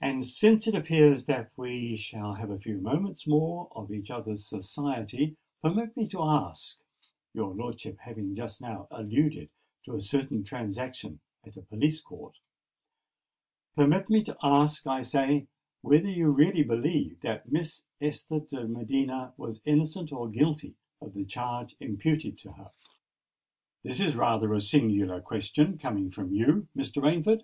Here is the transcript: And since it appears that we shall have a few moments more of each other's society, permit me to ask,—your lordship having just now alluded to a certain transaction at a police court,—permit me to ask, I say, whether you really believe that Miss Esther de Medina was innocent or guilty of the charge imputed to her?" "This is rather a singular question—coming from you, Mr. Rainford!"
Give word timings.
And 0.00 0.24
since 0.24 0.68
it 0.68 0.76
appears 0.76 1.24
that 1.26 1.50
we 1.56 1.96
shall 1.96 2.34
have 2.34 2.50
a 2.50 2.58
few 2.60 2.78
moments 2.80 3.26
more 3.26 3.66
of 3.74 3.90
each 3.90 4.12
other's 4.12 4.46
society, 4.46 5.36
permit 5.60 5.96
me 5.96 6.06
to 6.06 6.22
ask,—your 6.22 7.52
lordship 7.52 7.98
having 7.98 8.36
just 8.36 8.60
now 8.60 8.86
alluded 8.92 9.50
to 9.84 9.96
a 9.96 10.00
certain 10.00 10.44
transaction 10.44 11.18
at 11.44 11.56
a 11.56 11.62
police 11.62 12.00
court,—permit 12.00 14.08
me 14.08 14.22
to 14.22 14.36
ask, 14.40 14.86
I 14.86 15.00
say, 15.02 15.48
whether 15.82 16.10
you 16.12 16.30
really 16.30 16.62
believe 16.62 17.18
that 17.22 17.50
Miss 17.50 17.82
Esther 18.00 18.38
de 18.38 18.68
Medina 18.68 19.34
was 19.36 19.62
innocent 19.64 20.12
or 20.12 20.28
guilty 20.28 20.76
of 21.00 21.12
the 21.12 21.24
charge 21.24 21.74
imputed 21.80 22.38
to 22.38 22.52
her?" 22.52 22.70
"This 23.82 23.98
is 23.98 24.14
rather 24.14 24.54
a 24.54 24.60
singular 24.60 25.20
question—coming 25.20 26.12
from 26.12 26.30
you, 26.32 26.68
Mr. 26.76 27.02
Rainford!" 27.02 27.42